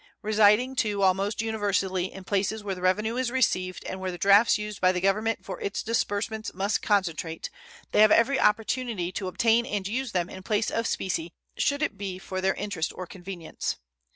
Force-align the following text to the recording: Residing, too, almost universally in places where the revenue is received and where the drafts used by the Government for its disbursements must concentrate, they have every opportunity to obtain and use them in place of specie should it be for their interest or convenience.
Residing, 0.23 0.75
too, 0.75 1.03
almost 1.03 1.43
universally 1.43 2.11
in 2.11 2.23
places 2.23 2.63
where 2.63 2.73
the 2.73 2.81
revenue 2.81 3.17
is 3.17 3.29
received 3.29 3.85
and 3.85 3.99
where 3.99 4.09
the 4.09 4.17
drafts 4.17 4.57
used 4.57 4.81
by 4.81 4.91
the 4.91 4.99
Government 4.99 5.45
for 5.45 5.61
its 5.61 5.83
disbursements 5.83 6.55
must 6.55 6.81
concentrate, 6.81 7.51
they 7.91 8.01
have 8.01 8.09
every 8.11 8.39
opportunity 8.39 9.11
to 9.11 9.27
obtain 9.27 9.63
and 9.63 9.87
use 9.87 10.11
them 10.11 10.27
in 10.27 10.41
place 10.41 10.71
of 10.71 10.87
specie 10.87 11.35
should 11.55 11.83
it 11.83 11.99
be 11.99 12.17
for 12.17 12.41
their 12.41 12.55
interest 12.55 12.91
or 12.95 13.05
convenience. 13.05 13.77